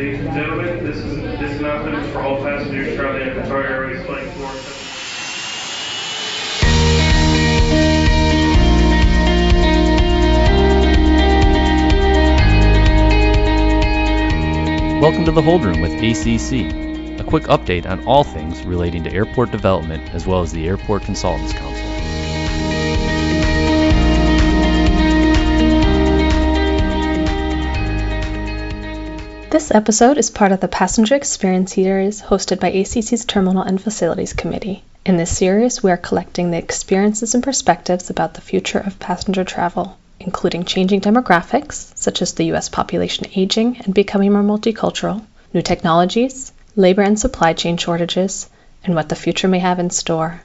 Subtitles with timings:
[0.00, 4.46] Ladies and gentlemen, this is this announcement for all passengers traveling Qatar Airways Flight 4.
[15.02, 19.12] Welcome to the Hold Room with ACC, a quick update on all things relating to
[19.12, 21.89] airport development as well as the Airport Consultants Council.
[29.50, 34.32] This episode is part of the Passenger Experience series hosted by ACC's Terminal and Facilities
[34.32, 34.84] Committee.
[35.04, 39.42] In this series, we are collecting the experiences and perspectives about the future of passenger
[39.42, 42.68] travel, including changing demographics, such as the U.S.
[42.68, 45.20] population aging and becoming more multicultural,
[45.52, 48.48] new technologies, labor and supply chain shortages,
[48.84, 50.42] and what the future may have in store.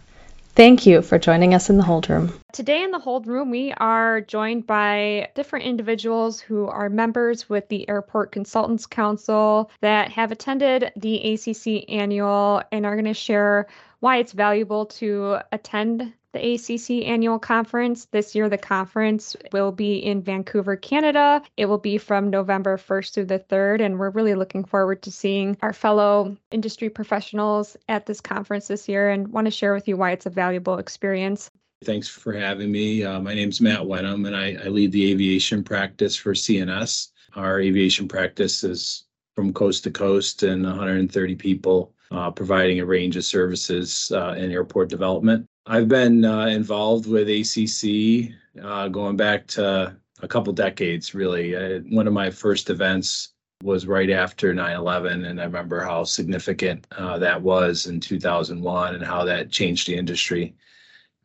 [0.56, 2.32] Thank you for joining us in the Hold Room.
[2.54, 7.68] Today in the Hold Room, we are joined by different individuals who are members with
[7.68, 13.68] the Airport Consultants Council that have attended the ACC annual and are going to share
[14.00, 18.06] why it's valuable to attend the ACC annual conference.
[18.12, 21.42] This year, the conference will be in Vancouver, Canada.
[21.56, 25.12] It will be from November 1st through the 3rd, and we're really looking forward to
[25.12, 29.88] seeing our fellow industry professionals at this conference this year and want to share with
[29.88, 31.50] you why it's a valuable experience.
[31.86, 33.04] Thanks for having me.
[33.04, 37.12] Uh, my name is Matt Wenham, and I, I lead the aviation practice for C&S.
[37.36, 39.06] Our aviation practice is
[39.36, 44.52] from coast to coast and 130 people, uh, providing a range of services uh, in
[44.52, 45.48] airport development.
[45.68, 51.56] I've been uh, involved with ACC uh, going back to a couple decades, really.
[51.56, 56.86] Uh, one of my first events was right after 9-11 and i remember how significant
[56.98, 60.54] uh, that was in 2001 and how that changed the industry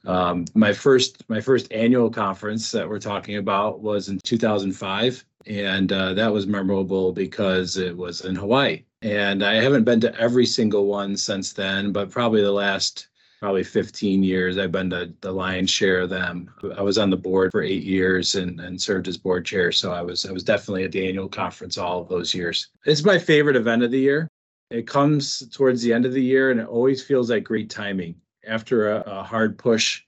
[0.07, 5.93] um, my first my first annual conference that we're talking about was in 2005 and
[5.93, 10.47] uh, that was memorable because it was in hawaii and i haven't been to every
[10.47, 13.09] single one since then but probably the last
[13.41, 14.59] probably 15 years.
[14.59, 16.51] I've been to the lion's share of them.
[16.77, 19.73] I was on the board for eight years and, and served as board chair.
[19.73, 22.69] So I was I was definitely at the annual conference all of those years.
[22.85, 24.29] It's my favorite event of the year.
[24.71, 28.15] It comes towards the end of the year and it always feels like great timing.
[28.47, 30.03] After a, a hard push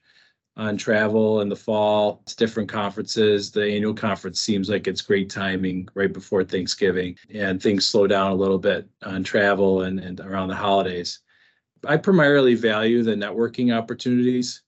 [0.55, 3.51] on travel in the fall, it's different conferences.
[3.51, 8.31] The annual conference seems like it's great timing right before Thanksgiving and things slow down
[8.31, 11.22] a little bit on travel and, and around the holidays.
[11.85, 14.61] I primarily value the networking opportunities.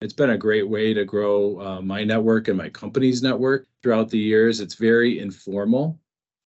[0.00, 4.08] It's been a great way to grow uh, my network and my company's network throughout
[4.08, 4.60] the years.
[4.60, 5.98] It's very informal,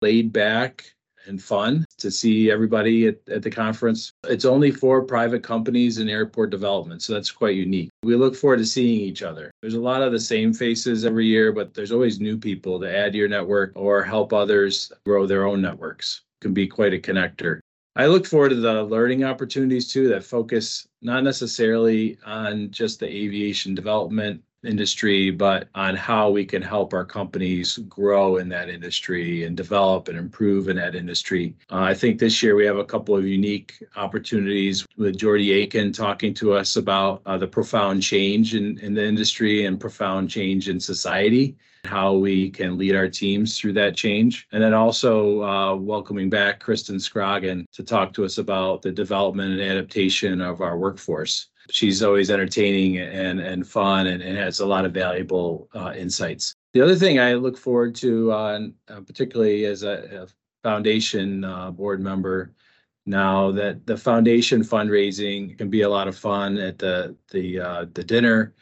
[0.02, 0.84] laid back,
[1.26, 4.12] and fun to see everybody at, at the conference.
[4.24, 7.90] It's only for private companies and airport development, so that's quite unique.
[8.02, 9.50] We look forward to seeing each other.
[9.60, 12.96] There's a lot of the same faces every year, but there's always new people to
[12.96, 16.22] add to your network or help others grow their own networks.
[16.40, 17.60] It can be quite a connector.
[17.98, 23.06] I look forward to the learning opportunities too that focus not necessarily on just the
[23.06, 29.44] aviation development industry, but on how we can help our companies grow in that industry
[29.44, 31.54] and develop and improve in that industry.
[31.70, 35.90] Uh, I think this year we have a couple of unique opportunities with Jordy Aiken
[35.90, 40.68] talking to us about uh, the profound change in, in the industry and profound change
[40.68, 41.56] in society
[41.86, 44.46] how we can lead our teams through that change.
[44.52, 49.52] And then also uh, welcoming back Kristen Scroggin to talk to us about the development
[49.52, 51.48] and adaptation of our workforce.
[51.70, 56.54] She's always entertaining and, and fun and, and has a lot of valuable uh, insights.
[56.72, 60.26] The other thing I look forward to, uh, particularly as a, a
[60.62, 62.52] foundation uh, board member,
[63.06, 67.86] now that the foundation fundraising can be a lot of fun at the the uh,
[67.94, 68.54] the dinner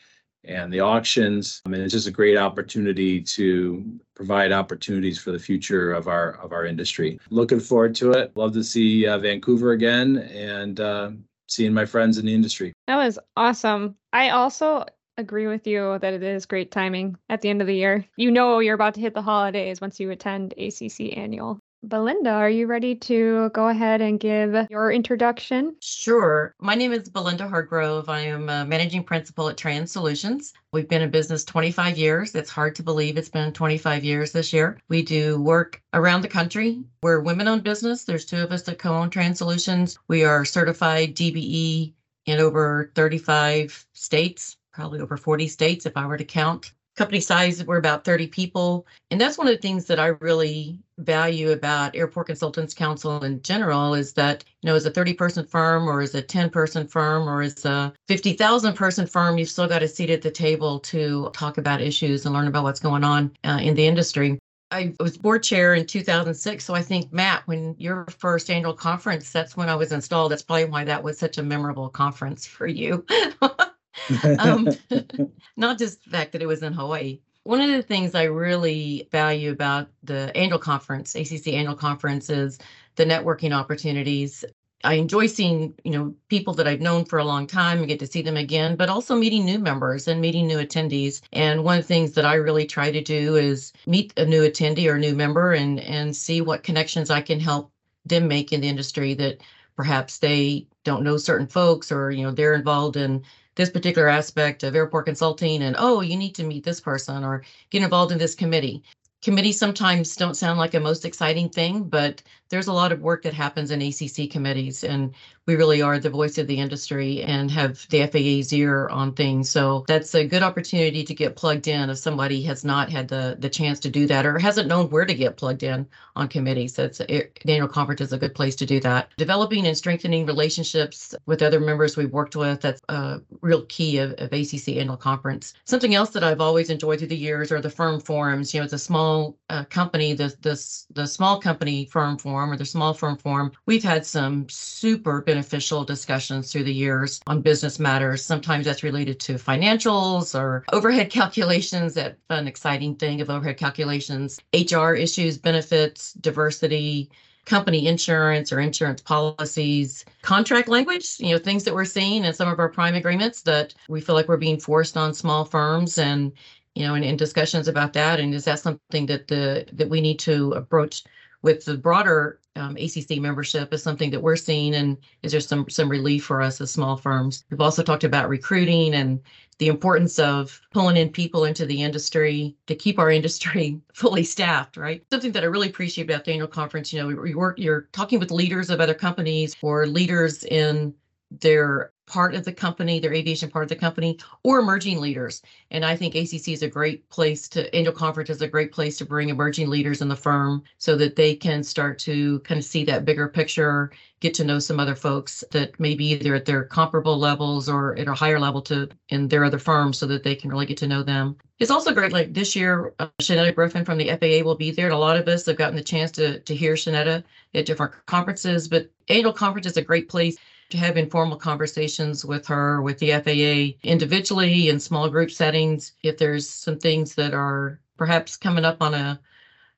[0.47, 1.63] and the auctions.
[1.67, 6.33] I mean, it's just a great opportunity to provide opportunities for the future of our
[6.43, 7.19] of our industry.
[7.31, 8.37] Looking forward to it.
[8.37, 11.11] Love to see uh, Vancouver again and uh,
[11.49, 12.73] seeing my friends in the industry.
[12.87, 13.97] That was awesome.
[14.13, 17.75] I also agree with you that it is great timing at the end of the
[17.75, 18.05] year.
[18.17, 21.61] You know you're about to hit the holidays once you attend ACC annual.
[21.89, 25.77] Belinda, are you ready to go ahead and give your introduction?
[25.81, 26.55] Sure.
[26.59, 28.09] My name is Belinda Hargrove.
[28.09, 30.55] I am a managing principal at TransSolutions.
[30.73, 32.35] We've been in business 25 years.
[32.35, 34.81] It's hard to believe it's been 25 years this year.
[34.89, 36.83] We do work around the country.
[37.03, 38.05] We're women owned business.
[38.05, 39.99] There's two of us that co own TransSolutions.
[40.09, 41.93] We are certified DBE
[42.25, 47.65] in over 35 states, probably over 40 states if I were to count company size
[47.65, 51.95] we're about 30 people and that's one of the things that i really value about
[51.97, 56.01] airport consultants council in general is that you know as a 30 person firm or
[56.01, 59.89] as a 10 person firm or as a 50000 person firm you've still got a
[59.89, 63.59] seat at the table to talk about issues and learn about what's going on uh,
[63.61, 64.39] in the industry
[64.71, 66.65] I was board chair in 2006.
[66.65, 70.33] So I think, Matt, when your first annual conference, that's when I was installed.
[70.33, 73.07] That's probably why that was such a memorable conference for you.
[74.39, 74.69] um,
[75.57, 77.21] not just the fact that it was in Hawaii.
[77.45, 82.59] One of the things I really value about the annual conference, ACC annual conference, is
[82.97, 84.45] the networking opportunities.
[84.83, 87.99] I enjoy seeing, you know, people that I've known for a long time and get
[88.01, 91.21] to see them again, but also meeting new members and meeting new attendees.
[91.33, 94.43] And one of the things that I really try to do is meet a new
[94.43, 97.73] attendee or new member and and see what connections I can help
[98.07, 99.41] them make in the industry that
[99.77, 103.25] perhaps they don't know certain folks or you know they're involved in
[103.57, 107.43] this particular aspect of airport consulting and oh you need to meet this person or
[107.71, 108.83] get involved in this committee.
[109.23, 113.23] Committees sometimes don't sound like a most exciting thing, but there's a lot of work
[113.23, 115.15] that happens in ACC committees, and
[115.47, 119.51] we really are the voice of the industry and have the FAA's ear on things.
[119.51, 123.37] So that's a good opportunity to get plugged in if somebody has not had the
[123.39, 125.87] the chance to do that or hasn't known where to get plugged in
[126.17, 126.75] on committees.
[126.75, 129.11] That's the annual conference is a good place to do that.
[129.17, 132.61] Developing and strengthening relationships with other members we've worked with.
[132.61, 135.55] That's a real key of, of ACC annual conference.
[135.65, 138.55] Something else that I've always enjoyed through the years are the firm forums.
[138.55, 142.57] You know, it's a small uh, company, the the the small company firm forum or
[142.57, 143.53] the small firm form.
[143.67, 148.25] We've had some super beneficial discussions through the years on business matters.
[148.25, 154.41] Sometimes that's related to financials or overhead calculations, that fun, exciting thing of overhead calculations,
[154.55, 157.11] HR issues, benefits, diversity,
[157.45, 162.49] company insurance or insurance policies, contract language, you know, things that we're seeing in some
[162.49, 166.33] of our prime agreements that we feel like we're being forced on small firms and
[166.75, 168.19] you know, and in discussions about that.
[168.19, 171.05] And is that something that the that we need to approach
[171.45, 175.69] with the broader um, ACC membership is something that we're seeing, and is there some
[175.69, 177.45] some relief for us as small firms?
[177.51, 179.21] We've also talked about recruiting and
[179.59, 184.79] the importance of pulling in people into the industry to keep our industry fully staffed.
[184.79, 186.93] Right, something that I really appreciate about the annual conference.
[186.93, 187.59] You know, we, work.
[187.59, 190.95] You're talking with leaders of other companies or leaders in
[191.31, 195.43] their part of the company, their aviation part of the company, or emerging leaders.
[195.71, 198.99] And I think ACC is a great place to, annual conference is a great place
[198.99, 202.65] to bring emerging leaders in the firm so that they can start to kind of
[202.65, 203.91] see that bigger picture,
[204.21, 208.09] get to know some other folks that maybe either at their comparable levels or at
[208.09, 210.87] a higher level to in their other firms so that they can really get to
[210.87, 211.37] know them.
[211.59, 214.87] It's also great, like this year, uh, Shannetta Griffin from the FAA will be there.
[214.87, 217.23] And a lot of us have gotten the chance to, to hear Shannetta
[217.55, 220.37] at different conferences, but annual conference is a great place
[220.71, 225.93] to have informal conversations with her, with the FAA individually in small group settings.
[226.03, 229.21] If there's some things that are perhaps coming up on a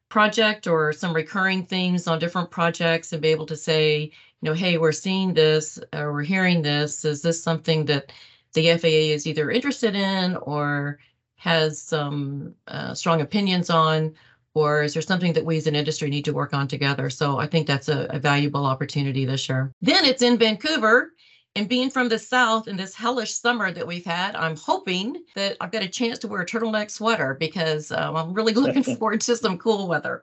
[0.09, 4.11] project or some recurring themes on different projects and be able to say, you
[4.43, 7.05] know, hey, we're seeing this or we're hearing this.
[7.05, 8.13] Is this something that
[8.53, 10.99] the FAA is either interested in or
[11.37, 14.15] has some uh, strong opinions on?
[14.57, 17.11] Or is there something that we as an industry need to work on together?
[17.11, 19.71] So I think that's a, a valuable opportunity this year.
[19.83, 21.13] Then it's in Vancouver.
[21.55, 25.57] And being from the South in this hellish summer that we've had, I'm hoping that
[25.61, 29.23] I've got a chance to wear a turtleneck sweater because um, I'm really looking forward
[29.23, 30.23] to some cool weather.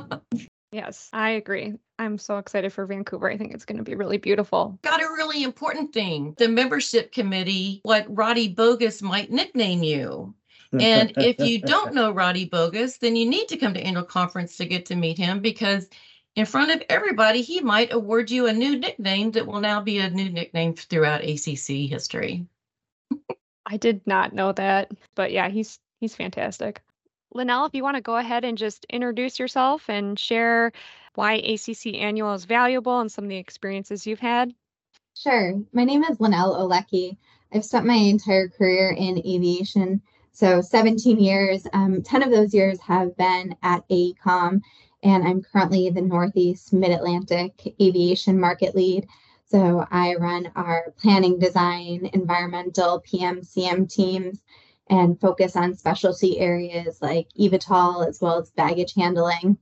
[0.72, 1.74] yes, I agree.
[1.98, 3.30] I'm so excited for Vancouver.
[3.30, 4.78] I think it's going to be really beautiful.
[4.82, 6.34] Got a really important thing.
[6.36, 10.34] The membership committee, what Roddy Bogus might nickname you.
[10.72, 14.56] And if you don't know Roddy Bogus, then you need to come to annual conference
[14.56, 15.88] to get to meet him because
[16.36, 19.98] in front of everybody, he might award you a new nickname that will now be
[19.98, 22.46] a new nickname throughout ACC history.
[23.66, 26.80] I did not know that, but yeah, he's he's fantastic.
[27.34, 30.72] Linell, if you want to go ahead and just introduce yourself and share
[31.14, 34.54] why ACC Annual is valuable and some of the experiences you've had.
[35.14, 35.60] Sure.
[35.72, 37.18] My name is Linell Olecki.
[37.52, 40.00] I've spent my entire career in aviation
[40.38, 44.60] so 17 years, um, 10 of those years have been at AECOM,
[45.02, 49.08] and I'm currently the Northeast Mid Atlantic Aviation Market Lead.
[49.46, 54.40] So I run our planning, design, environmental, PMCM teams
[54.88, 59.58] and focus on specialty areas like eVTOL as well as baggage handling.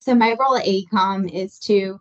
[0.00, 1.98] So my role at AECOM is to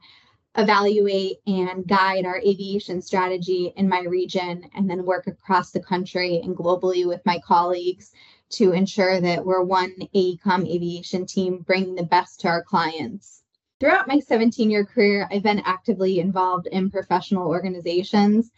[0.57, 6.41] evaluate and guide our aviation strategy in my region and then work across the country
[6.43, 8.11] and globally with my colleagues
[8.49, 13.43] to ensure that we're one AECOM aviation team bringing the best to our clients.
[13.79, 18.49] Throughout my 17 year career, I've been actively involved in professional organizations,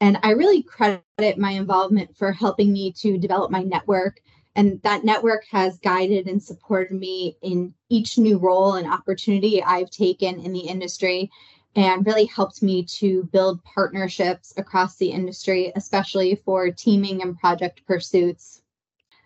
[0.00, 4.20] and I really credit my involvement for helping me to develop my network
[4.54, 9.90] and that network has guided and supported me in each new role and opportunity I've
[9.90, 11.30] taken in the industry
[11.74, 17.86] and really helped me to build partnerships across the industry, especially for teaming and project
[17.86, 18.62] pursuits.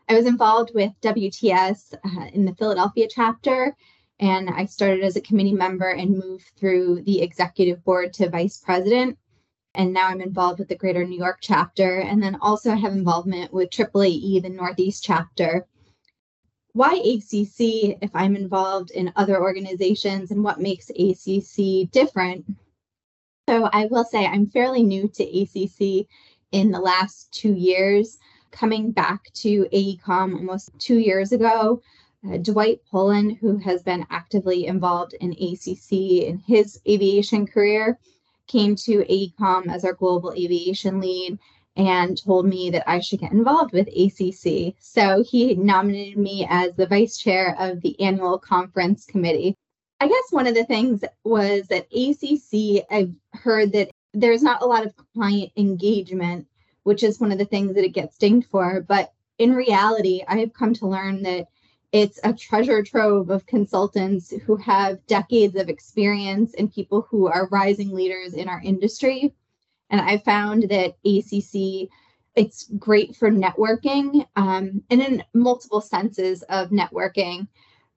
[0.09, 3.76] I was involved with WTS uh, in the Philadelphia chapter,
[4.21, 8.59] and I started as a committee member and moved through the executive board to vice
[8.59, 9.18] president.
[9.76, 12.92] And now I'm involved with the Greater New York chapter, and then also I have
[12.92, 15.66] involvement with AAAE, the Northeast chapter.
[16.73, 22.47] Why ACC if I'm involved in other organizations, and what makes ACC different?
[23.49, 26.06] So I will say I'm fairly new to ACC
[26.52, 28.18] in the last two years
[28.50, 31.83] coming back to AECOM almost two years ago.
[32.26, 35.92] Uh, Dwight Pullen, who has been actively involved in ACC
[36.26, 37.99] in his aviation career,
[38.47, 41.38] came to AECOM as our global aviation lead
[41.76, 44.75] and told me that I should get involved with ACC.
[44.81, 49.55] So he nominated me as the vice chair of the annual conference committee.
[50.00, 54.67] I guess one of the things was that ACC, I've heard that there's not a
[54.67, 56.47] lot of client engagement
[56.87, 58.81] which is one of the things that it gets dinged for.
[58.81, 61.49] But in reality, I have come to learn that
[61.97, 67.49] it's a treasure trove of consultants who have decades of experience and people who are
[67.50, 69.35] rising leaders in our industry.
[69.88, 71.88] And I found that ACC
[72.35, 77.49] it's great for networking um, and in multiple senses of networking.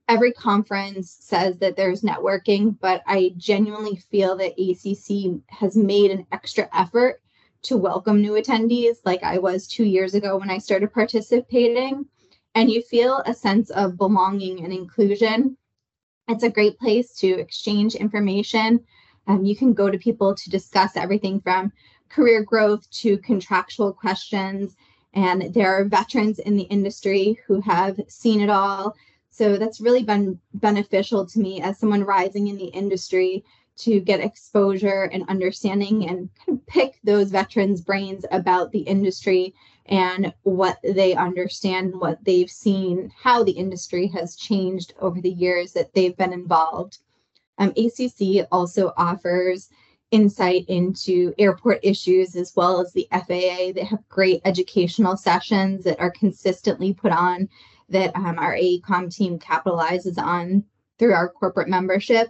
[0.07, 6.25] Every conference says that there's networking, but I genuinely feel that ACC has made an
[6.31, 7.21] extra effort
[7.63, 12.05] to welcome new attendees like I was two years ago when I started participating.
[12.55, 15.57] And you feel a sense of belonging and inclusion.
[16.27, 18.83] It's a great place to exchange information.
[19.27, 21.71] Um, you can go to people to discuss everything from
[22.09, 24.75] career growth to contractual questions.
[25.13, 28.95] And there are veterans in the industry who have seen it all.
[29.29, 33.43] So that's really been beneficial to me as someone rising in the industry
[33.77, 39.53] to get exposure and understanding and kind of pick those veterans' brains about the industry
[39.89, 45.73] and what they understand, what they've seen, how the industry has changed over the years
[45.73, 46.99] that they've been involved.
[47.57, 49.69] Um, ACC also offers
[50.11, 53.73] insight into airport issues as well as the FAA.
[53.73, 57.49] They have great educational sessions that are consistently put on
[57.89, 60.63] that um, our AECOM team capitalizes on
[60.99, 62.29] through our corporate membership.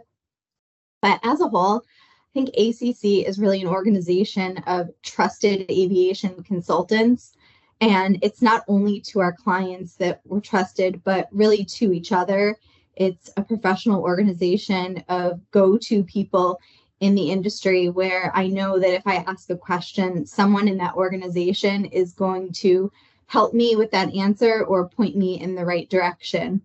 [1.02, 7.34] But as a whole, I think ACC is really an organization of trusted aviation consultants.
[7.82, 12.58] And it's not only to our clients that we're trusted, but really to each other.
[12.96, 16.60] It's a professional organization of go to people
[17.00, 20.96] in the industry where I know that if I ask a question, someone in that
[20.96, 22.92] organization is going to
[23.28, 26.62] help me with that answer or point me in the right direction.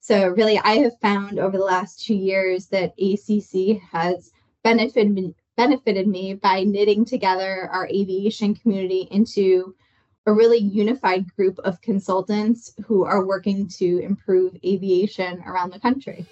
[0.00, 6.08] So really, I have found over the last two years that ACC has benefited benefited
[6.08, 9.74] me by knitting together our aviation community into
[10.26, 16.26] a really unified group of consultants who are working to improve aviation around the country.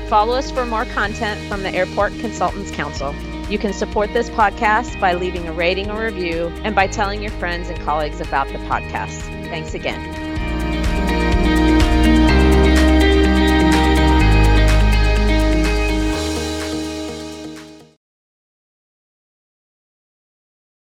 [0.08, 3.14] Follow us for more content from the Airport Consultants Council.
[3.50, 7.32] You can support this podcast by leaving a rating or review and by telling your
[7.32, 9.20] friends and colleagues about the podcast.
[9.50, 10.31] Thanks again.